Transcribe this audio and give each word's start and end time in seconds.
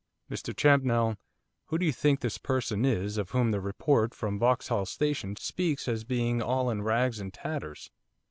'Mr 0.31 0.51
Champnell, 0.55 1.15
who 1.65 1.77
do 1.77 1.85
you 1.85 1.91
think 1.91 2.21
this 2.21 2.39
person 2.39 2.85
is 2.85 3.19
of 3.19 3.29
whom 3.29 3.51
the 3.51 3.61
report 3.61 4.15
from 4.15 4.39
Vauxhall 4.39 4.87
Station 4.87 5.35
speaks 5.35 5.87
as 5.87 6.03
being 6.03 6.41
all 6.41 6.71
in 6.71 6.81
rags 6.81 7.19
and 7.19 7.31
tatters? 7.31 7.91